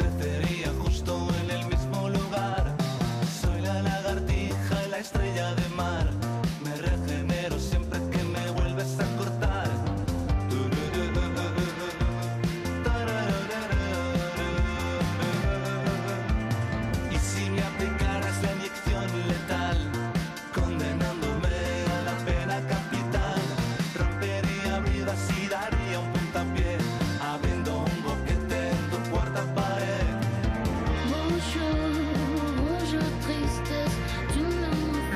[0.00, 0.47] me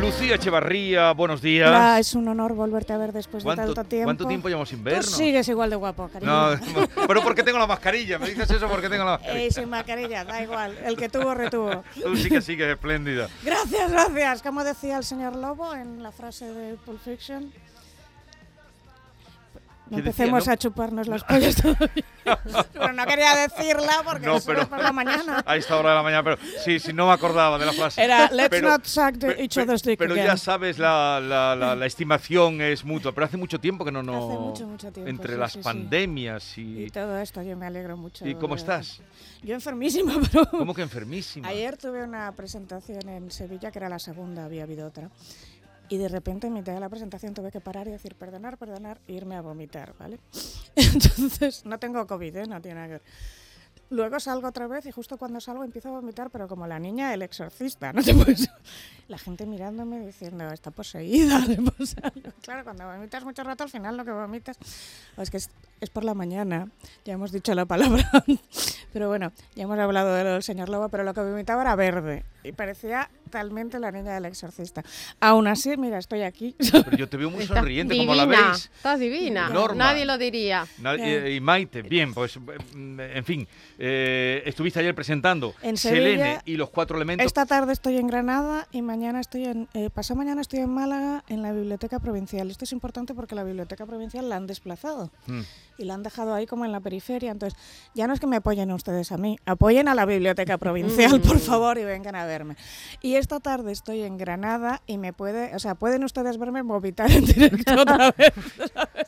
[0.02, 1.68] Lucía Echevarría, buenos días.
[1.68, 4.06] Hola, es un honor volverte a ver después de ¿Cuánto, tanto tiempo.
[4.06, 5.06] ¿Cuánto tiempo llevamos sin vernos?
[5.06, 6.56] Tú sigues igual de guapo, cariño.
[6.56, 6.58] No,
[7.06, 8.18] pero porque tengo la mascarilla.
[8.18, 9.46] Me dices eso porque tengo la mascarilla.
[9.46, 10.76] Eh, sin mascarilla, da igual.
[10.84, 11.84] El que tuvo, retuvo.
[12.02, 13.28] Tú sí que sigues espléndida.
[13.44, 14.42] Gracias, gracias.
[14.42, 17.52] Como decía el señor Lobo en la frase de Pulp Fiction.
[19.92, 20.52] No ¿Qué decía, empecemos no?
[20.52, 22.04] a chuparnos las pollas todavía.
[22.72, 25.42] Pero no quería decirla porque No, pero- es por la mañana.
[25.46, 28.02] A esta hora de la mañana, pero sí, sí, no me acordaba de la frase.
[28.02, 30.26] Era let's Pero- not suck the- pe- each other's dick Pero again.
[30.28, 33.12] ya sabes, la, la, la, la estimación es mutua.
[33.12, 34.16] Pero hace mucho tiempo que no nos.
[34.30, 35.64] Hace mucho, mucho tiempo, Entre sí, las sí, sí.
[35.64, 36.84] pandemias y.
[36.84, 38.26] Y todo esto, yo me alegro mucho.
[38.26, 39.00] ¿Y cómo estás?
[39.42, 40.46] Yo enfermísima, pero...
[40.48, 41.48] ¿Cómo que enfermísima?
[41.48, 45.10] Ayer tuve una presentación en Sevilla, que era la segunda, había habido otra.
[45.92, 48.98] Y de repente, en mitad de la presentación, tuve que parar y decir perdonar, perdonar
[49.06, 50.18] e irme a vomitar, ¿vale?
[50.74, 52.46] Entonces, no tengo COVID, ¿eh?
[52.46, 53.02] no tiene nada que ver.
[53.90, 57.10] Luego salgo otra vez y justo cuando salgo empiezo a vomitar, pero como la niña
[57.10, 58.48] del exorcista, ¿no te puedes...
[59.08, 61.38] La gente mirándome diciendo, está poseída.
[61.46, 62.32] le pasa algo".
[62.40, 64.56] Claro, cuando vomitas mucho rato, al final lo que vomitas
[65.18, 65.50] es que es,
[65.82, 66.70] es por la mañana,
[67.04, 68.10] ya hemos dicho la palabra.
[68.94, 72.52] Pero bueno, ya hemos hablado del señor Lobo, pero lo que vomitaba era verde y
[72.52, 74.84] parecía talmente la niña del exorcista.
[75.18, 76.54] Aún así, mira, estoy aquí.
[76.58, 78.70] Pero yo te veo muy sonriente, divina, como la veis.
[78.76, 79.48] Estás divina.
[79.48, 79.74] Norma.
[79.86, 80.64] Nadie lo diría.
[80.78, 81.08] Na- Bien.
[81.26, 83.48] eh, y Maite, bien, pues mm, en fin,
[83.78, 86.42] eh, estuviste ayer presentando En Selene Sevilla.
[86.44, 87.26] y los cuatro elementos.
[87.26, 91.24] Esta tarde estoy en Granada y mañana estoy en, eh, pasado mañana estoy en Málaga
[91.28, 92.50] en la Biblioteca Provincial.
[92.50, 95.40] Esto es importante porque la Biblioteca Provincial la han desplazado Mm.
[95.78, 97.30] y la han dejado ahí como en la periferia.
[97.30, 97.58] Entonces,
[97.94, 101.38] ya no es que me apoyen ustedes a mí, apoyen a la Biblioteca Provincial, por
[101.38, 102.56] favor, y vengan a verme.
[103.00, 107.10] Y esta tarde estoy en Granada y me puede, o sea, pueden ustedes verme vomitar
[107.10, 108.32] en directo otra vez.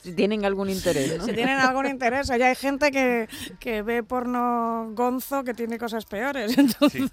[0.02, 1.25] Si tienen algún interés, ¿no?
[1.26, 3.28] Si tienen algún interés, ya hay gente que,
[3.60, 6.56] que ve porno gonzo que tiene cosas peores.
[6.58, 7.10] Entonces,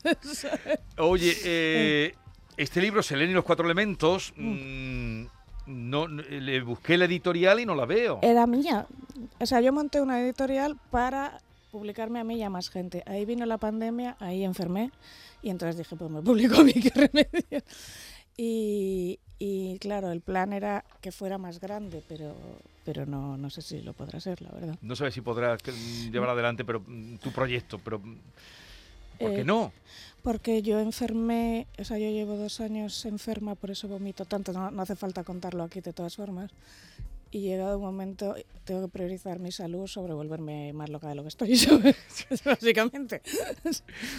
[0.97, 2.15] Oye, eh,
[2.57, 5.23] este libro, Selene y los cuatro elementos, mm,
[5.67, 8.19] no, no- le busqué la editorial y no la veo.
[8.21, 8.85] era mía.
[9.39, 11.39] O sea, yo monté una editorial para
[11.71, 13.03] publicarme a mí y a más gente.
[13.05, 14.91] Ahí vino la pandemia, ahí enfermé
[15.41, 17.63] y entonces dije, pues me publico a mí, qué remedio.
[18.37, 22.35] Y, y claro, el plan era que fuera más grande, pero,
[22.85, 24.77] pero no, no sé si lo podrá ser, la verdad.
[24.81, 28.17] No sabes si podrás mm, llevar adelante pero mm, tu proyecto, pero mm,
[29.19, 29.71] ¿por qué Eh, no?
[30.23, 34.69] Porque yo enfermé, o sea, yo llevo dos años enferma, por eso vomito tanto, no,
[34.69, 36.51] no hace falta contarlo aquí de todas formas.
[37.33, 41.21] Y llegado un momento, tengo que priorizar mi salud sobre volverme más loca de lo
[41.21, 41.95] que estoy, ¿sabes?
[42.45, 43.21] básicamente.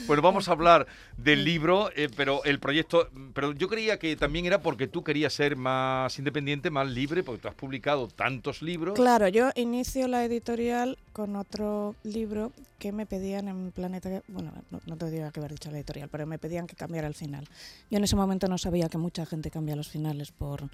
[0.06, 0.86] Bueno, vamos a hablar
[1.18, 5.34] del libro, eh, pero el proyecto, pero yo creía que también era porque tú querías
[5.34, 8.94] ser más independiente, más libre, porque tú has publicado tantos libros.
[8.94, 14.80] Claro, yo inicio la editorial con otro libro que me pedían en Planeta, bueno, no,
[14.86, 17.46] no te digo que haber dicho la editorial, pero me pedían que cambiara el final.
[17.90, 20.70] Yo en ese momento no sabía que mucha gente cambia los finales por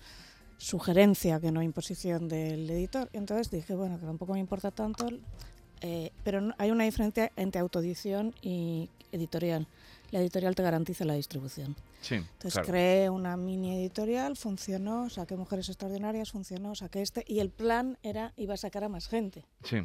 [0.58, 3.08] sugerencia que no imposición del editor.
[3.12, 5.08] Entonces dije, bueno, que tampoco me importa tanto,
[5.80, 9.66] eh, pero hay una diferencia entre autoedición y editorial.
[10.10, 11.76] La editorial te garantiza la distribución.
[12.00, 12.68] Sí, Entonces claro.
[12.68, 18.32] creé una mini editorial, funcionó, saqué Mujeres Extraordinarias, funcionó, saqué este y el plan era
[18.36, 19.78] iba a sacar a más gente, Sí.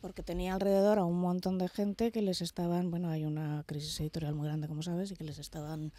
[0.00, 4.00] porque tenía alrededor a un montón de gente que les estaban, bueno, hay una crisis
[4.00, 5.92] editorial muy grande, como sabes, y que les estaban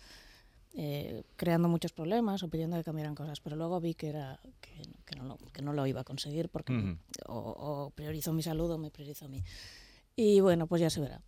[0.74, 4.84] eh, creando muchos problemas o pidiendo que cambiaran cosas, pero luego vi que era que,
[5.06, 6.98] que no, lo, que no lo iba a conseguir porque
[7.28, 9.44] o, o priorizo mi salud o me priorizo a mí.
[10.16, 11.22] Y bueno, pues ya se verá.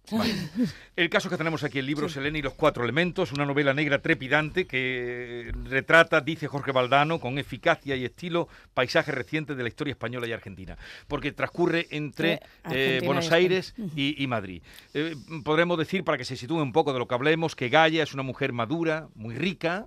[0.95, 4.01] El caso que tenemos aquí, el libro Selene y los cuatro elementos, una novela negra
[4.01, 9.94] trepidante que retrata, dice Jorge Valdano, con eficacia y estilo, paisajes recientes de la historia
[9.94, 10.77] española y argentina,
[11.07, 12.41] porque transcurre entre
[12.71, 13.31] Eh, y Buenos.
[13.31, 14.62] Aires y, y Madrid.
[14.94, 18.03] Eh, podremos decir, para que se sitúe un poco de lo que hablemos, que Gaia
[18.03, 19.85] es una mujer madura, muy rica.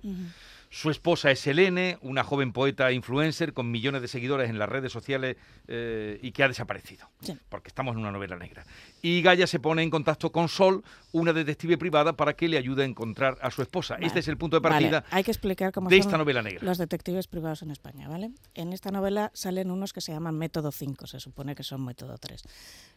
[0.69, 4.91] Su esposa es Selene, una joven poeta influencer con millones de seguidores en las redes
[4.91, 5.37] sociales
[5.67, 7.37] eh, y que ha desaparecido, Sí.
[7.49, 8.65] porque estamos en una novela negra.
[9.01, 10.83] Y Gaia se pone en contacto con Sol,
[11.13, 13.93] una detective privada, para que le ayude a encontrar a su esposa.
[13.95, 14.07] Vale.
[14.07, 16.41] Este es el punto de Vale, partida hay que explicar cómo de son esta novela
[16.41, 16.63] negra.
[16.65, 18.31] los detectives privados en España, ¿vale?
[18.53, 22.17] En esta novela salen unos que se llaman método 5, se supone que son método
[22.17, 22.43] 3.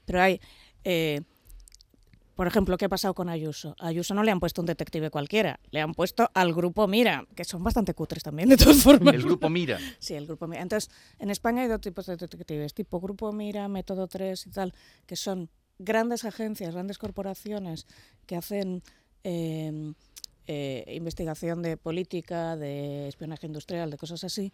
[0.05, 0.41] Pero hay,
[0.85, 1.21] eh,
[2.41, 3.77] Por ejemplo, ¿qué ha pasado con Ayuso?
[3.79, 7.27] A Ayuso no le han puesto un detective cualquiera, le han puesto al grupo Mira,
[7.37, 9.13] que son bastante cutres también, de todas formas.
[9.13, 9.79] El grupo Mira.
[9.99, 10.63] Sí, el grupo Mira.
[10.63, 14.73] Entonces, en España hay dos tipos de detectives, tipo Grupo Mira, Método 3 y tal,
[15.05, 17.87] que son grandes agencias, grandes corporaciones
[18.25, 18.83] que hacen
[19.23, 19.93] eh,
[20.47, 24.51] eh, investigación de política, de espionaje industrial, de cosas así.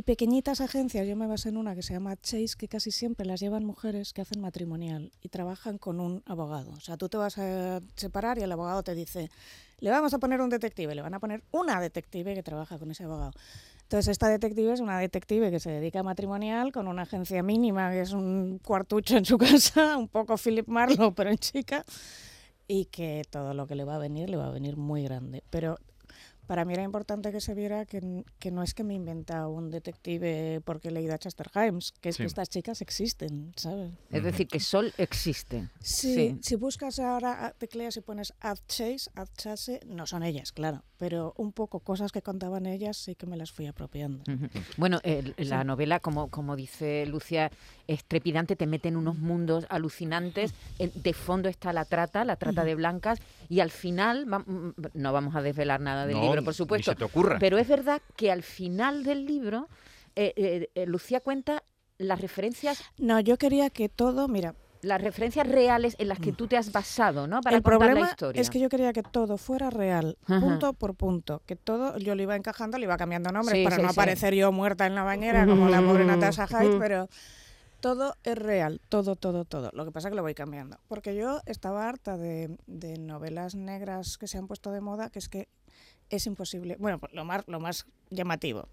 [0.00, 3.26] Y pequeñitas agencias, yo me basé en una que se llama Chase, que casi siempre
[3.26, 6.70] las llevan mujeres que hacen matrimonial y trabajan con un abogado.
[6.70, 9.30] O sea, tú te vas a separar y el abogado te dice,
[9.78, 12.90] le vamos a poner un detective, le van a poner una detective que trabaja con
[12.90, 13.32] ese abogado.
[13.82, 17.90] Entonces, esta detective es una detective que se dedica a matrimonial con una agencia mínima,
[17.90, 21.84] que es un cuartucho en su casa, un poco Philip Marlowe, pero en chica,
[22.66, 25.42] y que todo lo que le va a venir, le va a venir muy grande.
[25.50, 25.76] Pero
[26.50, 28.00] para mí era importante que se viera que,
[28.50, 32.08] no es que me he inventado un detective porque he leído a Chester Himes, que
[32.08, 32.24] es Sí.
[32.24, 33.92] que estas chicas existen, ¿sabes?
[34.10, 35.68] Es decir, que Sol existe.
[35.78, 36.38] Sí, Sí.
[36.42, 41.34] si buscas ahora, tecleas y pones Ad Chase, Ad Chase, no son ellas, claro, pero
[41.36, 44.24] un poco cosas que contaban ellas sí que me las fui apropiando.
[44.76, 44.98] Bueno,
[45.36, 47.52] la novela, como, como dice Lucia,
[47.86, 50.52] es trepidante, te mete en unos mundos alucinantes.
[50.80, 54.26] En- de fondo está la trata, la trata de blancas, y al final,
[54.94, 57.38] no vamos a desvelar nada del No, libro, ni por supuesto, se te ocurra.
[57.38, 59.68] pero es verdad que al final del libro,
[60.16, 61.62] eh, eh, eh, Lucía cuenta
[61.98, 66.46] las referencias No, yo quería que todo, mira, las referencias reales en las que tú
[66.46, 67.42] te has basado, ¿no?
[67.42, 68.40] Para el contar problema la historia.
[68.40, 70.40] es que yo quería que todo fuera real, Ajá.
[70.40, 73.76] punto por punto, que todo yo lo iba encajando, le iba cambiando nombres Sí, para
[73.76, 73.92] sí, no sí.
[73.92, 76.78] aparecer yo muerta en la bañera como la pobre Natasha Hyde, Ujú.
[76.78, 77.08] pero
[77.80, 79.70] todo es real, todo, todo, todo.
[79.74, 83.54] Lo que pasa es que lo voy cambiando, porque yo estaba harta de, de novelas
[83.54, 85.48] negras que se han puesto de moda, que es que
[86.10, 86.76] es imposible.
[86.78, 88.68] Bueno, pues lo más, lo más llamativo.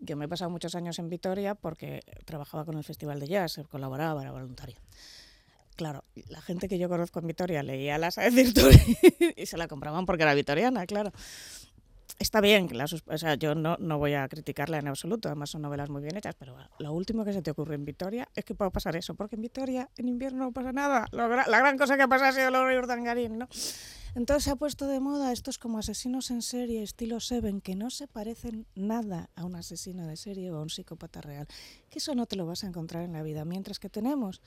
[0.00, 3.60] Yo me he pasado muchos años en Vitoria porque trabajaba con el Festival de Jazz,
[3.68, 4.80] colaboraba, era voluntaria.
[5.76, 10.06] Claro, la gente que yo conozco en Vitoria leía las a y se la compraban
[10.06, 11.12] porque era vitoriana, claro.
[12.18, 15.62] Está bien, la o sea, yo no, no voy a criticarla en absoluto, además son
[15.62, 18.56] novelas muy bien hechas, pero lo último que se te ocurre en Vitoria es que
[18.56, 21.06] pueda pasar eso, porque en Vitoria en invierno no pasa nada.
[21.12, 23.48] La gran cosa que pasa ha sido los ríos Dangarín, ¿no?
[24.18, 27.88] Entonces se ha puesto de moda estos como asesinos en serie, estilo Seven, que no
[27.88, 31.46] se parecen nada a un asesino de serie o a un psicópata real.
[31.88, 34.42] Que eso no te lo vas a encontrar en la vida, mientras que tenemos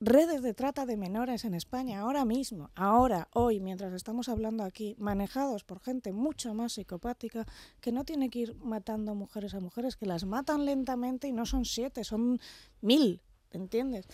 [0.00, 4.96] redes de trata de menores en España ahora mismo, ahora, hoy, mientras estamos hablando aquí,
[4.98, 7.46] manejados por gente mucho más psicopática
[7.82, 11.44] que no tiene que ir matando mujeres a mujeres, que las matan lentamente y no
[11.44, 12.40] son siete, son
[12.80, 13.20] mil,
[13.52, 14.06] ¿entiendes?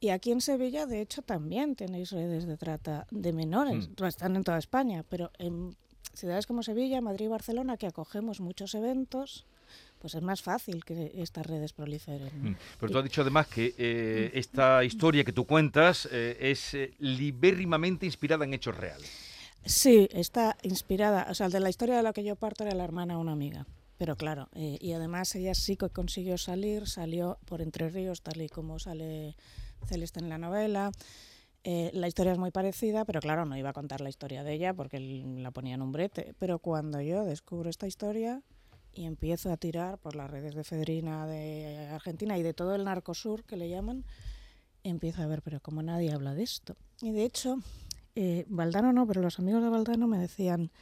[0.00, 4.04] Y aquí en Sevilla, de hecho, también tenéis redes de trata de menores, Mm.
[4.04, 5.76] están en toda España, pero en
[6.14, 9.46] ciudades como Sevilla, Madrid y Barcelona, que acogemos muchos eventos,
[9.98, 12.30] pues es más fácil que estas redes proliferen.
[12.42, 12.50] ¿no?
[12.50, 12.56] Mm.
[12.80, 16.92] Pero tú has dicho además que eh, esta historia que tú cuentas eh, es eh,
[16.98, 19.10] libérrimamente inspirada en hechos reales.
[19.64, 21.28] Sí, está inspirada.
[21.30, 23.32] O sea, de la historia de la que yo parto era la hermana de una
[23.32, 23.64] amiga.
[24.02, 28.42] Pero claro, eh, y además ella sí que consiguió salir, salió por Entre Ríos, tal
[28.42, 29.36] y como sale
[29.86, 30.90] Celeste en la novela.
[31.62, 34.54] Eh, la historia es muy parecida, pero claro, no iba a contar la historia de
[34.54, 36.34] ella porque la ponía en un brete.
[36.40, 38.42] Pero cuando yo descubro esta historia
[38.92, 42.82] y empiezo a tirar por las redes de Fedrina de Argentina y de todo el
[42.82, 44.04] Narcosur que le llaman,
[44.82, 46.74] empiezo a ver, pero como nadie habla de esto.
[47.00, 47.58] Y de hecho,
[48.16, 50.72] eh, Valdano no, pero los amigos de Valdano me decían,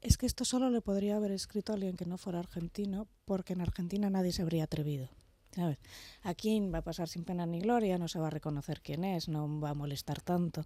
[0.00, 3.52] es que esto solo le podría haber escrito a alguien que no fuera argentino, porque
[3.54, 5.08] en Argentina nadie se habría atrevido.
[5.50, 5.78] ¿sabes?
[6.22, 9.28] Aquí va a pasar sin pena ni gloria, no se va a reconocer quién es,
[9.28, 10.62] no va a molestar tanto.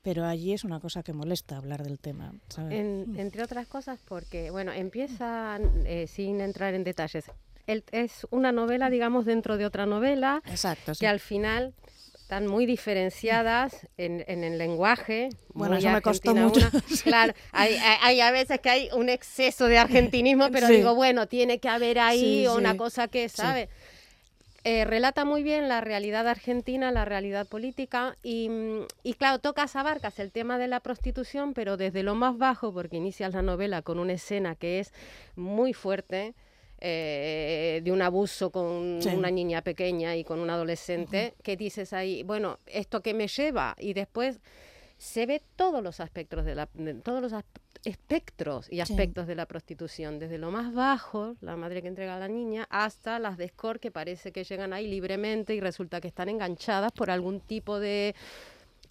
[0.00, 2.32] Pero allí es una cosa que molesta hablar del tema.
[2.48, 2.72] ¿sabes?
[2.78, 7.24] En- entre otras cosas porque, bueno, empieza eh, sin entrar en detalles.
[7.66, 10.94] El- es una novela, digamos, dentro de otra novela, Exacto.
[10.94, 11.00] sí.
[11.00, 11.74] que al final
[12.32, 15.28] están muy diferenciadas en, en el lenguaje.
[15.52, 16.66] Bueno, eso me costó mucho.
[17.04, 20.76] Claro, hay, hay- hay a veces que hay un exceso de argentinismo, pero Sí.
[20.76, 22.78] digo, bueno, tiene que haber ahí Sí, una sí.
[22.78, 23.68] cosa que, ¿sabe?
[24.64, 29.76] Eh, relata muy bien la realidad argentina, la realidad política y, mm, y claro, tocas,
[29.76, 33.82] abarcas el tema de la prostitución, pero desde lo más bajo, porque inicias la novela
[33.82, 34.94] con una escena que es
[35.36, 36.32] muy fuerte,
[36.84, 39.08] eh, de un abuso con Sí.
[39.10, 43.76] una niña pequeña y con un adolescente, que dices ahí, bueno, ¿esto que me lleva?
[43.78, 44.40] Y después
[44.98, 47.32] se ve todos los aspectos de la, de todos los
[47.84, 48.80] espectros y Sí.
[48.82, 52.66] aspectos de la prostitución, desde lo más bajo, la madre que entrega a la niña,
[52.70, 56.92] hasta las de escort que parece que llegan ahí libremente y resulta que están enganchadas
[56.92, 58.14] por algún tipo de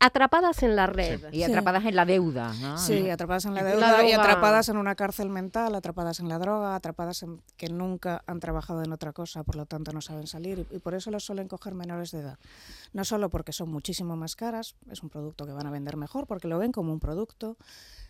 [0.02, 1.32] atrapadas en la red.
[1.32, 1.44] Y Sí.
[1.44, 2.78] atrapadas en la deuda, ¿no?
[2.78, 6.40] Sí, atrapadas en la La deuda y atrapadas en una cárcel mental, atrapadas en la
[6.40, 10.28] droga, atrapadas en que nunca han trabajado en otra cosa, por lo tanto no saben
[10.28, 12.40] salir y, y por eso los suelen coger menores de edad.
[12.94, 16.28] No solo porque son muchísimo más caras, es un producto que van a vender mejor
[16.28, 17.56] porque lo ven como un producto,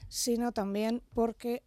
[0.07, 1.62] sino también porque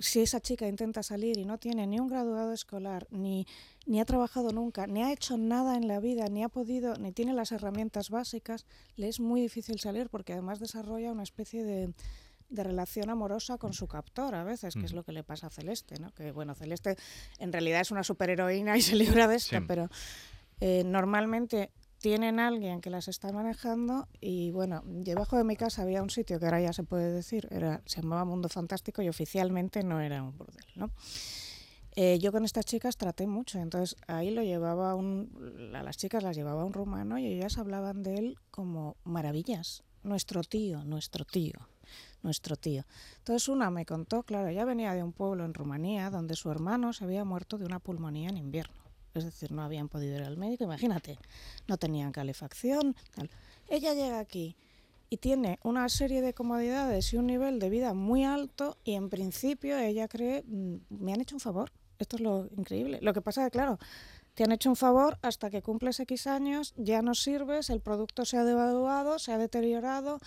[0.00, 3.46] si esa chica intenta salir y no tiene ni un graduado escolar, ni,
[3.86, 7.12] ni ha trabajado nunca, ni ha hecho nada en la vida, ni ha podido, ni
[7.12, 8.66] tiene las herramientas básicas,
[8.96, 11.92] le es muy difícil salir porque además desarrolla una especie de,
[12.48, 14.96] de relación amorosa con su captor a veces, que es Ujú.
[14.96, 16.10] lo que le pasa a Celeste, ¿no?
[16.14, 16.96] Que bueno, Celeste
[17.38, 19.64] en realidad es una superheroína y se libra de esta, Sí.
[19.68, 19.88] pero
[20.60, 26.02] eh, normalmente tienen alguien que las está manejando y bueno, debajo de mi casa había
[26.02, 29.82] un sitio que ahora ya se puede decir, era, se llamaba Mundo Fantástico y oficialmente
[29.82, 30.90] no era un burdel, ¿no?
[31.96, 36.22] Eh, yo con estas chicas traté mucho, entonces ahí lo llevaba un, a las chicas
[36.22, 41.68] las llevaba un rumano y ellas hablaban de él como maravillas, nuestro tío, nuestro tío,
[42.22, 42.84] nuestro tío.
[43.18, 46.92] Entonces una me contó, claro, ella venía de un pueblo en Rumanía donde su hermano
[46.92, 48.79] se había muerto de una pulmonía en invierno,
[49.14, 51.18] es decir, no habían podido ir al médico, imagínate,
[51.66, 53.30] no tenían calefacción, tal.
[53.68, 54.56] Ella llega aquí
[55.08, 59.08] y tiene una serie de comodidades y un nivel de vida muy alto y en
[59.10, 61.72] principio ella cree, "Mm, me han hecho un favor.
[61.98, 62.98] Esto es lo increíble.
[63.02, 63.78] Lo que pasa es que, claro,
[64.40, 68.24] te han hecho un favor hasta que cumples X años, ya no sirves, el producto
[68.24, 70.18] se ha devaluado, se ha deteriorado,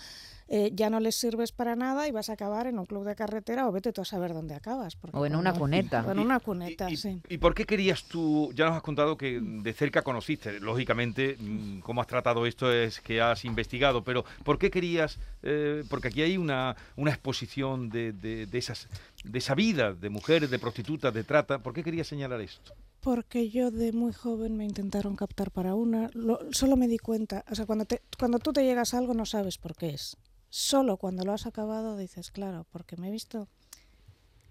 [0.46, 3.16] eh, ya no les sirves para nada y vas a acabar en un club de
[3.16, 4.94] carretera o vete tú a saber dónde acabas.
[4.94, 6.04] porque O en una cuneta.
[6.06, 7.20] O en una cuneta, ¿Y, y- sí.
[7.28, 11.80] y por qué querías tú, ya nos has contado que de cerca conociste, lógicamente, mm,
[11.80, 16.22] cómo has tratado esto es que has investigado, pero ¿por qué querías, eh, porque aquí
[16.22, 18.86] hay una, una exposición de, de- de esas,
[19.24, 22.72] de esa vida de mujeres, de prostitutas, de trata, ¿por qué querías señalar esto?
[23.04, 27.44] Porque yo de muy joven me intentaron captar para una, lo- solo me di cuenta,
[27.50, 27.84] o sea, cuando,
[28.18, 30.16] cuando tú te llegas a algo no sabes por qué es.
[30.48, 33.46] Solo cuando lo has acabado dices, claro, porque me he visto,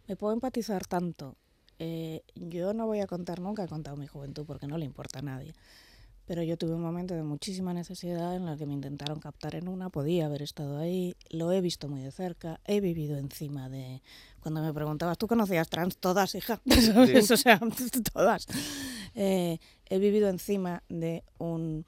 [0.07, 1.35] me puedo empatizar tanto.
[1.79, 5.19] Eh, yo no voy a contar, nunca he contado mi juventud porque no le importa
[5.19, 5.55] a nadie.
[6.25, 9.67] Pero yo tuve un momento de muchísima necesidad en la que me intentaron captar en
[9.67, 14.01] una, podía haber estado ahí, lo he visto muy de cerca, he vivido encima de...
[14.39, 15.97] Cuando me preguntabas, ¿tú conocías trans?
[15.97, 16.61] Todas, hija,
[16.93, 17.29] ¿sabes?
[17.31, 17.59] O sea,
[18.13, 18.47] todas.
[19.15, 19.57] Eh,
[19.89, 21.85] he vivido encima de un...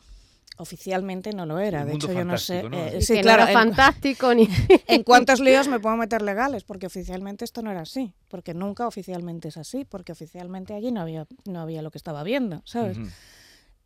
[0.58, 2.63] Oficialmente no lo era, El de hecho yo no sé...
[2.63, 2.77] ¿no?
[2.77, 4.48] eh, sí, que claro, no era en- fantástico ni...
[4.88, 6.63] ¿En cuántos líos me puedo meter legales?
[6.63, 8.13] Porque oficialmente esto no era así.
[8.30, 9.84] Porque nunca oficialmente es así.
[9.84, 12.98] Porque oficialmente allí no había, no había lo que estaba viendo, ¿sabes?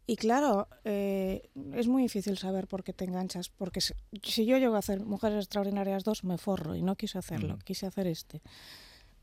[0.09, 3.49] Y claro, eh, es muy difícil saber por qué te enganchas.
[3.49, 7.19] Porque si, si yo llego a hacer Mujeres Extraordinarias 2, me forro y no quise
[7.19, 7.53] hacerlo.
[7.53, 7.63] Ujú.
[7.63, 8.41] Quise hacer este.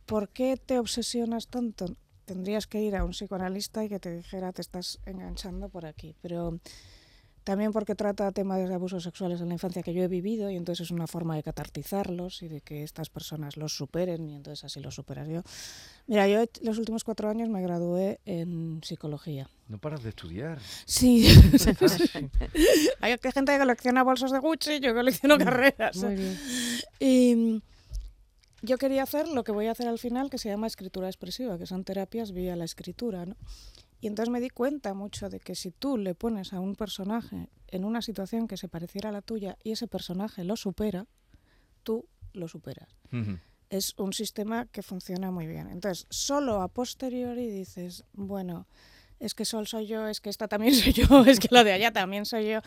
[0.04, 1.96] ¿Por qué te obsesionas tanto?
[2.24, 6.14] Tendrías que ir a un psicoanalista y que te dijera te estás enganchando por aquí.
[6.22, 6.60] Pero
[7.46, 10.56] también porque trata temas de abusos sexuales en la infancia que yo he vivido y
[10.56, 14.64] entonces es una forma de catartizarlos y de que estas personas los superen y entonces
[14.64, 15.42] así los superas yo.
[16.08, 19.48] Mira, yo los últimos cuatro años me gradué en psicología.
[19.68, 20.58] No paras de estudiar.
[20.86, 21.28] Sí.
[23.00, 25.98] Hay gente que colecciona bolsos de Gucci, yo colecciono carreras.
[25.98, 26.38] Muy bien.
[26.98, 27.60] Y mm,
[28.62, 31.58] yo quería hacer lo que voy a hacer al final, que se llama escritura expresiva,
[31.58, 33.36] que son terapias vía la escritura, ¿no?
[34.06, 37.48] Y entonces me di cuenta mucho de que si tú le pones a un personaje
[37.66, 41.08] en una situación que se pareciera a la tuya y ese personaje lo supera,
[41.82, 42.88] tú lo superas.
[43.68, 45.66] Es un sistema que funciona muy bien.
[45.66, 48.68] Entonces, solo a posteriori dices, bueno,
[49.18, 51.72] es que Sol soy yo, es que esta también soy yo, es que la de
[51.72, 52.60] allá también soy yo.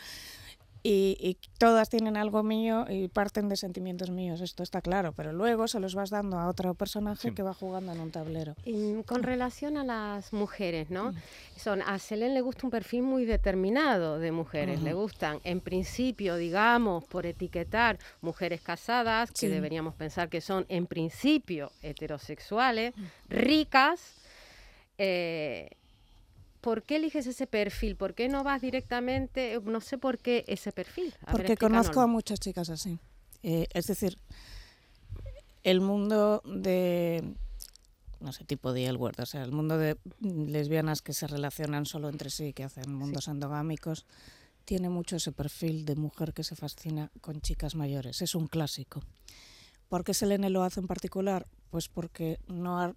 [0.82, 5.34] Y, y todas tienen algo mío y parten de sentimientos míos, esto está claro, pero
[5.34, 7.36] luego se los vas dando a otro personaje Sí.
[7.36, 8.56] que va jugando en un tablero.
[8.64, 11.14] Y con relación a las mujeres, ¿no?
[11.58, 14.82] Son, a Selene le gusta un perfil muy determinado de mujeres.
[14.82, 19.48] Le gustan, en principio, digamos, por etiquetar, mujeres casadas, que Sí.
[19.48, 22.94] deberíamos pensar que son, en principio, heterosexuales,
[23.28, 24.16] ricas.
[24.98, 25.70] eh,
[26.62, 27.96] ¿Por qué eliges ese perfil?
[27.96, 29.54] ¿Por qué no vas directamente?
[29.54, 31.14] eh, No sé por qué ese perfil.
[31.22, 33.00] A ver, Porque conozco a muchas chicas así.
[33.44, 34.18] Eh, es decir,
[35.64, 37.36] el mundo de,
[38.20, 42.10] no sé, tipo de Word, o sea, el mundo de lesbianas que se relacionan solo
[42.10, 44.06] entre sí, que hacen mundos endogámicos,
[44.66, 48.22] tiene mucho ese perfil de mujer que se fascina con chicas mayores.
[48.22, 49.02] Es un clásico.
[49.88, 51.48] ¿Por qué Selene lo hace en particular?
[51.72, 52.96] Pues porque no ha-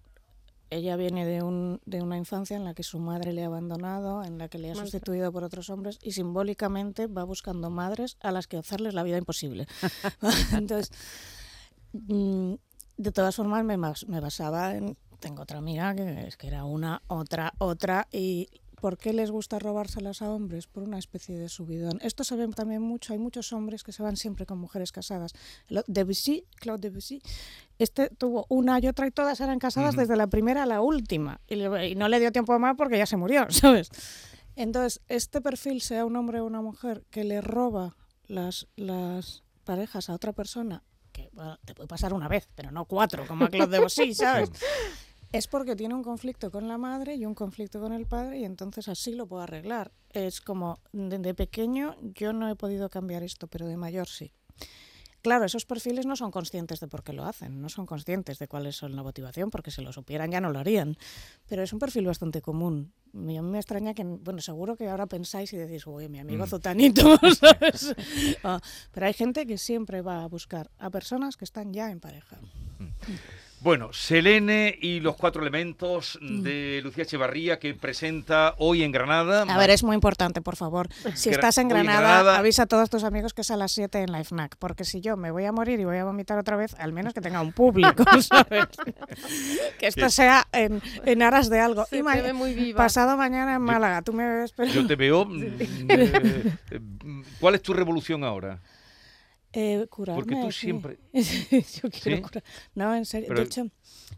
[0.75, 4.23] ella viene de, un, de una infancia en la que su madre le ha abandonado,
[4.23, 8.31] en la que le ha sustituido por otros hombres y simbólicamente va buscando madres a
[8.31, 9.67] las que hacerles la vida imposible.
[10.53, 10.91] Entonces,
[11.93, 12.53] mm,
[12.97, 14.97] de todas formas me, me basaba en...
[15.19, 18.49] Tengo otra amiga que es que era una, otra, otra y
[18.83, 20.67] ¿Por qué les gusta robárselas a hombres?
[20.67, 21.99] Por una especie de subidón.
[22.01, 23.13] Esto se ve también mucho.
[23.13, 25.31] Hay muchos hombres que se van siempre con mujeres casadas.
[25.87, 27.21] Debussy, Claude Debussy,
[27.79, 31.39] este tuvo una y otra y todas eran casadas desde la primera a la última.
[31.47, 33.87] Y, le- y no le dio tiempo más porque ya se murió, ¿sabes?
[34.57, 37.95] Entonces, este perfil, sea un hombre o una mujer, que le roba
[38.27, 42.83] las, las parejas a otra persona, que bueno, te puede pasar una vez, pero no
[42.83, 44.49] cuatro, como a Claude Debussy, ¿sabes?
[45.33, 48.45] Es porque tiene un conflicto con la madre y un conflicto con el padre y
[48.45, 49.91] entonces así lo puedo arreglar.
[50.11, 54.31] Es como, desde pequeño yo no he podido cambiar esto, pero de mayor sí.
[55.23, 58.47] Claro, esos perfiles no son conscientes de por qué lo hacen, no son conscientes de
[58.49, 60.97] cuál es la motivación, porque si lo supieran ya no lo harían.
[61.47, 62.91] Pero es un perfil bastante común.
[63.13, 66.45] A mí me extraña que, bueno, seguro que ahora pensáis y decís, uy, mi amigo
[66.45, 66.49] Mm.
[66.49, 67.95] Zotanito, ¿sabes?
[68.43, 68.59] Ah,
[68.91, 72.37] pero hay gente que siempre va a buscar a personas que están ya en pareja.
[73.63, 76.41] Bueno, Selene y los cuatro elementos Mm.
[76.41, 79.43] de Lucía Echevarría que presenta hoy en Granada.
[79.43, 80.89] A ver, es muy importante, por favor.
[81.15, 83.99] Si Gra- estás en Granada, avisa a todos tus amigos que es a las 7
[84.01, 86.57] en la FNAC, porque si yo me voy a morir y voy a vomitar otra
[86.57, 88.65] vez, al menos que tenga un público, ¿sabes?
[89.79, 91.85] que esto sea en, en aras de algo.
[91.85, 92.77] Se Y te ma- ve muy viva.
[92.77, 94.71] pasado mañana en Málaga, tú me ves, pero...
[94.73, 95.23] Yo te veo.
[95.25, 95.41] mm,
[95.89, 96.79] eh, eh,
[97.39, 98.59] ¿Cuál es tu revolución ahora?
[99.53, 100.59] Eh, curarme, Porque tú sí.
[100.61, 102.21] siempre- yo quiero ¿Sí?
[102.23, 102.43] curar.
[102.75, 103.27] No, en serio.
[103.29, 103.63] Pero de hecho,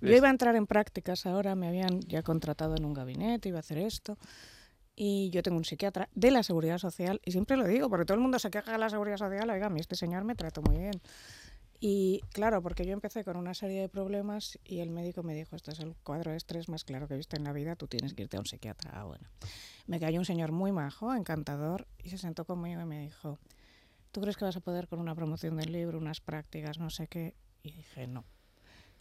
[0.02, 3.50] yo es- iba a entrar en prácticas ahora, me habían ya contratado en un gabinete,
[3.50, 4.18] iba a hacer esto.
[4.96, 8.16] Y yo tengo un psiquiatra de la Seguridad Social, y siempre lo digo, porque todo
[8.16, 10.62] el mundo se queja de la Seguridad Social, oiga, a mí este señor me trató
[10.62, 11.02] muy bien.
[11.82, 15.58] Y claro, porque yo empecé con una serie de problemas y el médico me dijo,
[15.58, 17.88] este es el cuadro de estrés más claro que he visto en la vida, tú
[17.88, 18.92] tienes que irte a un psiquiatra.
[18.94, 19.28] Ah, bueno.
[19.86, 23.38] Me cayó un señor muy majo, encantador, y se sentó conmigo y me dijo,
[24.16, 27.08] ¿tú crees que vas a poder con una promoción del libro, unas prácticas, no sé
[27.08, 27.36] qué?
[27.64, 28.24] Y dije, no.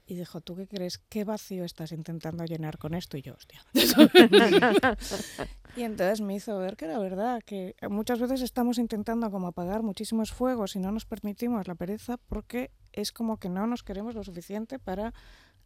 [0.07, 0.99] Y dijo, ¿tú qué crees?
[0.99, 3.17] ¿Qué vacío estás intentando llenar con esto?
[3.17, 3.63] Y yo, hostia.
[5.77, 9.85] y entonces me hizo ver que era verdad, que muchas veces estamos intentando como apagar
[9.85, 14.17] muchísimos fuegos y no nos permitimos la pereza porque es como que no nos queremos
[14.17, 15.15] lo suficiente para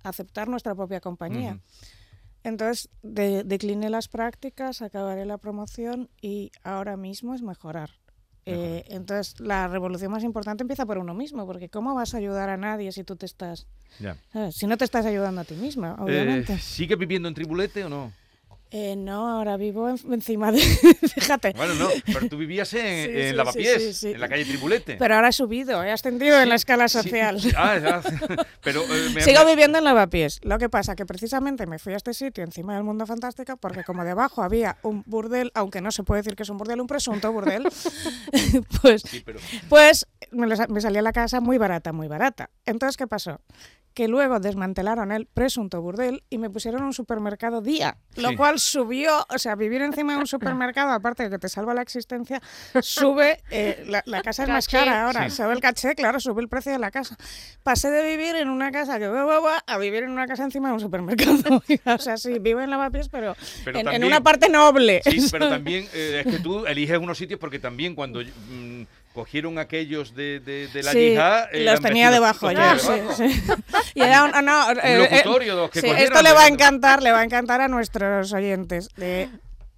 [0.02, 1.58] aceptar nuestra propia compañía.
[2.44, 7.90] Entonces de- decliné las prácticas, acabaré la promoción y ahora mismo es mejorar.
[8.50, 12.48] Eh, entonces la revolución más importante empieza por uno mismo, porque ¿cómo vas a ayudar
[12.48, 13.66] a nadie si tú te estás,
[13.98, 14.16] Ya.
[14.32, 14.56] sabes?
[14.56, 16.54] si no te estás ayudando a ti misma, obviamente?
[16.54, 18.12] Eh, ¿Sigues viviendo en Tribulete o no?
[18.70, 20.58] Eh, no, ahora vivo en- encima de,
[21.14, 24.44] fíjate, Bueno, no, pero tú vivías en, Sí, en sí, Lavapiés, sí, en la calle
[24.44, 24.96] Tribulete.
[24.98, 27.40] pero ahora he subido, he ascendido en la escala social.
[27.56, 28.02] ah, ya,
[28.62, 30.40] pero eh, me- Sigo me- viviendo en Lavapiés.
[30.42, 33.84] Lo que pasa que precisamente me fui a este sitio encima del mundo fantástico porque
[33.84, 36.86] como debajo había un burdel, aunque no se puede decir que es un burdel, un
[36.88, 37.62] presunto burdel,
[38.82, 39.38] pues, pero
[39.70, 42.50] pues me, me salía la casa muy barata, muy barata.
[42.66, 43.40] Entonces, ¿qué pasó?
[43.98, 48.36] Que luego desmantelaron el presunto burdel y me pusieron un supermercado día, lo Sí.
[48.36, 51.82] cual subió, o sea, vivir encima de un supermercado, aparte de que te salva la
[51.82, 52.40] existencia,
[52.80, 55.38] sube, eh, la, la casa es más cara ahora, Sí.
[55.38, 57.16] sube el caché, claro, sube el precio de la casa.
[57.64, 60.44] Pasé de vivir en una casa que va, va, va, a vivir en una casa
[60.44, 61.60] encima de un supermercado.
[61.84, 63.34] o sea, sí, vivo en Lavapiés, pero,
[63.64, 65.00] Pero en, una parte noble.
[65.02, 68.67] Sí, pero también eh, es que tú eliges unos sitios porque también cuando mm,
[69.18, 71.48] cogieron aquellos de, de, de la Sí, yihad...
[71.52, 73.42] eran los tenía debajo tenía sí, sí.
[73.96, 75.22] Y era un, no, Un eh, eh,
[75.56, 78.90] los que cogieron, esto le va a encantar, le va a encantar a nuestros oyentes.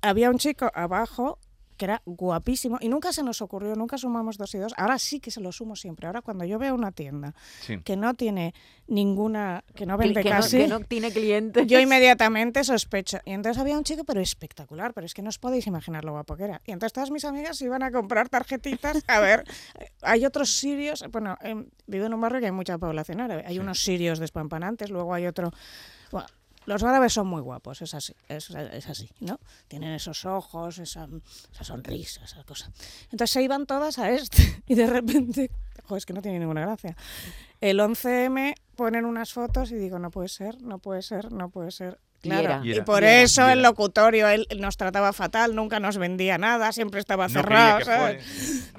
[0.03, 1.39] Había un chico abajo
[1.81, 4.75] que era guapísimo y nunca se nos ocurrió, nunca sumamos dos y dos.
[4.77, 6.07] Ahora sí que se lo sumo siempre.
[6.07, 7.81] Ahora cuando yo veo una tienda Sí.
[7.83, 8.53] que no tiene
[8.87, 11.67] ninguna, que no vende que no, casi, que no tiene clientes.
[11.67, 13.21] yo inmediatamente sospecho.
[13.25, 16.13] Y entonces había un chico, pero espectacular, pero es que no os podéis imaginar lo
[16.13, 16.61] guapo que era.
[16.67, 19.03] Y entonces todas mis amigas iban a comprar tarjetitas.
[19.07, 19.45] A ver,
[20.03, 23.45] hay otros sirios, bueno, em, vivo en un barrio que hay mucha población árabe.
[23.47, 25.51] Hay unos sirios despampanantes, luego hay otro...
[26.13, 26.29] Bueno,
[26.67, 29.39] los árabes son muy guapos, es así, es, es así, ¿no?
[29.69, 31.09] Tienen esos ojos, esa,
[31.53, 32.71] esa sonrisa, esa cosa.
[33.05, 35.51] Entonces se iban todas a este y de repente,
[35.85, 36.97] joder, es que no tiene ninguna gracia.
[37.61, 41.71] El 11M ponen unas fotos y digo, no puede ser, no puede ser, no puede
[41.71, 41.99] ser.
[42.23, 42.61] Y Claro, era.
[42.63, 43.23] y, por Y era.
[43.23, 47.33] eso Y el locutorio él nos trataba fatal, nunca nos vendía nada, siempre estaba No
[47.35, 48.09] cerrado.
[48.11, 48.21] Eh,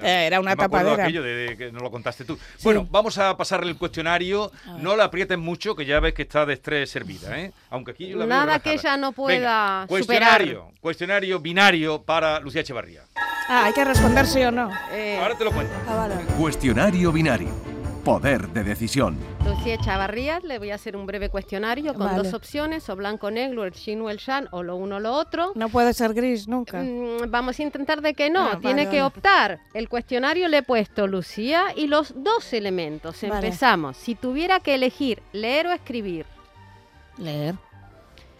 [0.00, 1.02] Era una No tapadera.
[1.04, 2.38] aquello de, de que no lo contaste tú.
[2.62, 4.52] Bueno, vamos a pasarle el cuestionario.
[4.78, 7.52] No la aprieten mucho, que ya ves que está de estrés servida, ¿eh?
[7.70, 12.38] Aunque aquí yo la veo Nada que ella no Venga, pueda cuestionario, cuestionario binario para
[12.40, 13.02] Lucía Echevarría.
[13.48, 14.70] Ah, hay que responder sí o no.
[14.92, 15.72] Eh, Ahora te lo cuento.
[15.88, 16.14] Ah, vale.
[16.38, 17.71] Cuestionario binario.
[18.04, 19.16] Poder de decisión.
[19.46, 22.18] Lucía Chavarrías, le voy a hacer un breve cuestionario con Vale.
[22.18, 25.00] dos opciones, o blanco o negro, el yin o el yang, o lo uno o
[25.00, 25.52] lo otro.
[25.54, 26.82] No puede ser gris nunca.
[26.82, 29.02] Mm, Vamos a intentar de que no, Ah, tiene vale, que vale.
[29.02, 29.60] optar.
[29.72, 33.22] El cuestionario le he puesto Lucía y los dos elementos.
[33.22, 33.34] Vale.
[33.46, 33.96] Empezamos.
[33.96, 36.26] Si tuviera que elegir leer o escribir,
[37.18, 37.54] Leer.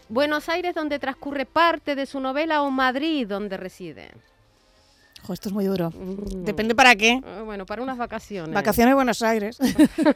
[0.09, 4.11] Buenos Aires, donde transcurre parte de su novela, o Madrid, donde reside.
[5.27, 5.91] Jo, esto es muy duro.
[5.91, 6.45] Mm.
[6.45, 7.13] Depende para qué.
[7.25, 8.55] Eh, Bueno, para unas vacaciones.
[8.55, 9.59] Vacaciones Buenos Aires.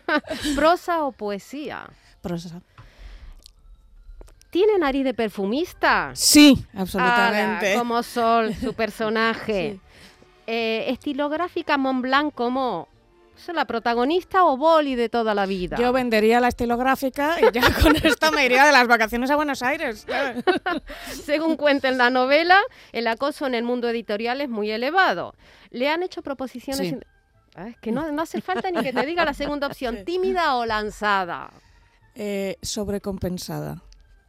[0.57, 1.88] Prosa o poesía.
[2.23, 2.61] Prosa.
[4.51, 6.11] ¿Tiene nariz de perfumista?
[6.14, 7.75] Sí, Ala, absolutamente.
[7.77, 9.73] como Sol, su personaje.
[9.75, 9.81] Sí.
[10.49, 12.88] Eh, estilográfica Montblanc como
[13.37, 15.77] ¿es la protagonista o boli de toda la vida.
[15.77, 19.62] Yo vendería la estilográfica y ya con esto me iría de las vacaciones a Buenos
[19.62, 20.07] Aires.
[21.25, 22.61] Según cuenta en la novela,
[22.92, 25.35] el acoso en el mundo editorial es muy elevado.
[25.70, 26.88] Le han hecho proposiciones...
[26.88, 26.99] Sí.
[27.55, 30.57] Ah, es que no, no hace falta ni que te diga la segunda opción, tímida
[30.57, 31.51] o lanzada.
[32.14, 33.83] Eh, sobrecompensada.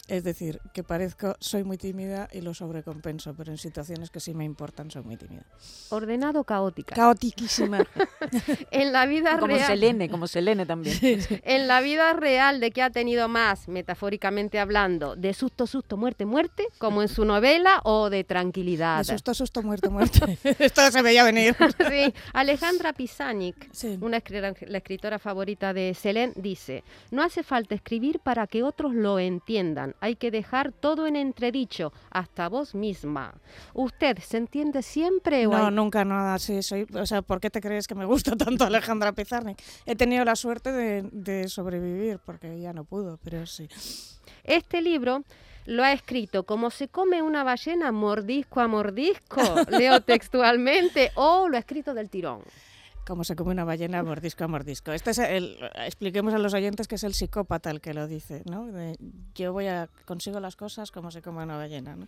[0.07, 4.33] Es decir, que parezco, soy muy tímida y lo sobrecompenso, pero en situaciones que sí
[4.33, 5.43] me importan soy muy tímida.
[5.89, 6.95] Ordenado caótica.
[6.95, 7.85] Caotiquísima.
[8.71, 9.67] en la vida Como real.
[9.67, 10.97] Selene, como Selene también.
[11.43, 15.15] En la vida real, ¿de qué ha tenido más, metafóricamente hablando?
[15.15, 16.67] ¿De susto, susto, muerte, muerte?
[16.77, 18.99] Como en su novela o de tranquilidad.
[18.99, 20.37] De susto, susto, muerte, muerte.
[20.59, 21.55] Esto se veía venir.
[21.89, 23.97] Sí, Alejandra Pisanic, Sí.
[24.01, 24.21] una
[24.67, 29.95] la escritora favorita de Selén, dice, no hace falta escribir para que otros lo entiendan,
[29.99, 33.33] hay que dejar todo en entredicho, hasta vos misma.
[33.73, 37.49] ¿Usted se entiende siempre o No, hay- nunca nada, sí, soy, o sea, ¿por qué
[37.49, 39.61] te crees que me gusta tanto Alejandra Pizarnik?
[39.85, 43.67] He tenido la suerte de, de sobrevivir, porque ella no pudo, pero sí.
[44.43, 45.23] Este libro
[45.65, 51.57] lo ha escrito como se come una ballena mordisco a mordisco, leo textualmente, o lo
[51.57, 52.41] ha escrito del tirón.
[53.07, 54.91] Como se come una ballena mordisco a mordisco.
[54.91, 58.43] Este es el, expliquemos a los oyentes que es el psicópata el que lo dice,
[58.43, 58.67] ¿no?
[58.67, 58.97] De,
[59.33, 62.05] yo voy a, consigo las cosas como se come una ballena, ¿no?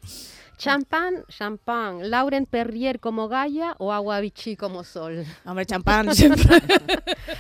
[0.57, 5.25] Champán, champán, Lauren Perrier como Gaia o Agua Vichy como Sol.
[5.45, 6.61] Hombre, champán siempre.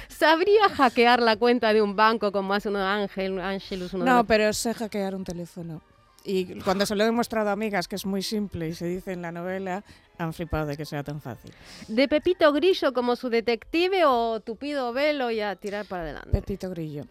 [0.07, 3.93] ¿Sabría hackear la cuenta de un banco como hace uno Ángel, Ángelus?
[3.93, 5.81] Uno de No, pero sé hackear un teléfono.
[6.23, 9.13] Y cuando se lo he demostrado a amigas que es muy simple y se dice
[9.13, 9.83] en la novela,
[10.17, 11.51] han flipado de que sea tan fácil.
[11.87, 16.29] ¿De Pepito Grillo como su detective o tupido velo y a tirar para adelante?
[16.31, 17.05] Pepito Grillo.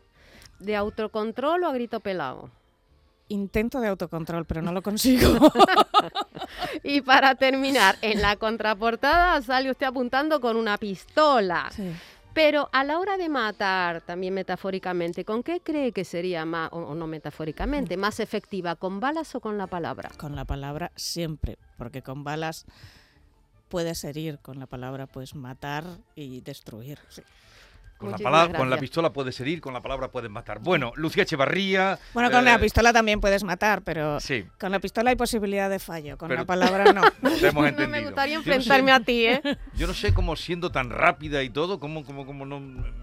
[0.58, 2.50] ¿De autocontrol o a grito pelado?
[3.28, 5.38] Intento de autocontrol, pero no lo consigo.
[6.82, 11.70] Y para terminar, en la contraportada sale usted apuntando con una pistola.
[11.74, 11.92] Sí.
[12.38, 16.94] Pero a la hora de matar, también metafóricamente, ¿con qué cree que sería más, o
[16.94, 18.76] no metafóricamente, más efectiva?
[18.76, 20.12] ¿Con balas o con la palabra?
[20.16, 22.64] Con la palabra siempre, porque con balas
[23.68, 25.82] puedes herir, con la palabra puedes matar
[26.14, 27.00] y destruir.
[27.08, 27.22] sí.
[27.98, 30.60] Con la, palabra, con la pistola puedes herir, con la palabra puedes matar.
[30.60, 31.98] Bueno, Lucía Echevarría.
[32.14, 35.68] Bueno, con eh, la pistola también puedes matar, pero Sí, con la pistola hay posibilidad
[35.68, 37.02] de fallo, con Pero- la palabra no.
[37.42, 39.42] hemos No me gustaría Yo no sé- enfrentarme a ti, ¿eh?
[39.74, 42.56] Yo no sé cómo siendo tan rápida y todo, cómo, cómo, cómo no.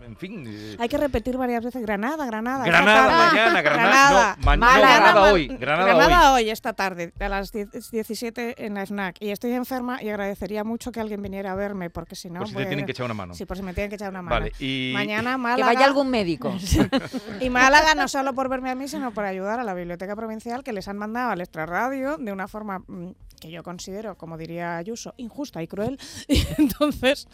[0.06, 0.46] En fin.
[0.48, 2.64] eh, Hay que repetir varias veces Granada, Granada.
[2.66, 3.90] Granada mañana, Granada.
[3.90, 4.36] Granada.
[4.40, 4.96] No, ma- no, Málaga.
[4.96, 5.48] Granada Ma- hoy.
[5.48, 6.44] Granada, hoy.
[6.44, 9.18] hoy, esta tarde, a las 10 17 en la FNAC.
[9.20, 12.40] Y estoy enferma y agradecería mucho que alguien viniera a verme, porque si no.
[12.40, 13.34] Por si voy te tienen que echar una mano.
[13.34, 14.36] Sí, por si me tienen que echar una mano.
[14.36, 14.85] Vale, y.
[14.94, 15.66] Mañana Que Málaga.
[15.74, 16.56] vaya algún médico.
[17.40, 20.64] Y Málaga no solo por verme a mí, sino por ayudar a la Biblioteca Provincial
[20.64, 24.78] que les han mandado al extrarradio de una forma mm, que yo considero, como diría
[24.78, 26.00] Ayuso, injusta y cruel.
[26.28, 27.28] Y entonces,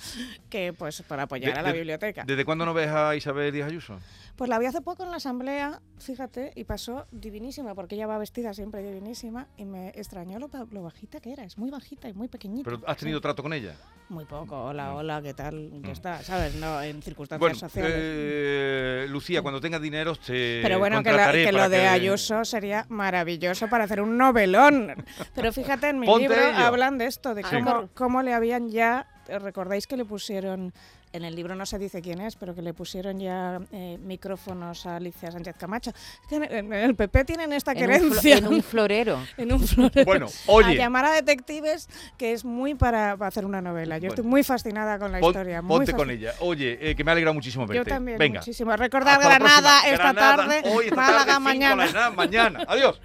[0.50, 2.24] que pues para apoyar De- a la de- biblioteca.
[2.26, 3.98] ¿Desde cuándo no ves a Isabel Díaz Ayuso?
[4.36, 8.18] Pues la vi hace poco en la asamblea, fíjate, y pasó divinísima, porque ella va
[8.18, 11.44] vestida siempre divinísima y me extrañó lo, ba- lo bajita que era.
[11.44, 12.64] Es muy bajita y muy pequeñita.
[12.70, 13.76] ¿Pero has tenido trato con ella?
[14.10, 14.58] Muy poco.
[14.66, 15.70] Hola, hola, ¿qué tal?
[15.84, 15.92] ¿Qué Mm.
[15.92, 16.24] está?
[16.24, 16.56] ¿Sabes?
[16.56, 17.94] No, en circunstancias Bueno, sociales.
[17.96, 22.44] eh, Lucía, cuando tengas dinero te Pero bueno, que, la- que lo de que- Ayuso
[22.44, 24.94] sería maravilloso para hacer un novelón.
[25.36, 26.58] Pero fíjate, en mi Ponte libro ello.
[26.58, 27.50] hablan de esto, de Sí.
[27.64, 30.74] cómo, cómo le habían ya, recordáis que le pusieron,
[31.14, 34.86] en el libro no se dice quién es, pero que le pusieron ya eh, micrófonos
[34.86, 35.92] a Alicia Sánchez Camacho.
[36.30, 38.38] En, el PP tienen esta En un, querencia.
[38.38, 39.20] en un florero.
[39.38, 40.06] en un florero.
[40.06, 43.98] Bueno, A oye, llamar a detectives, que es muy para, para hacer una novela.
[43.98, 44.14] Yo Bueno.
[44.14, 45.62] estoy muy fascinada con la pon- historia.
[45.62, 46.34] muy ponte con ella.
[46.40, 47.78] Oye, eh, que me ha alegrado muchísimo verte.
[47.78, 48.40] Yo también, Venga.
[48.40, 48.76] muchísimo.
[48.76, 51.42] Recordar Hasta Granada esta Granada, tarde, hoy, esta Málaga tarde, cinco,
[51.76, 52.10] mañana.
[52.12, 52.66] mañana.
[52.68, 53.02] Adiós.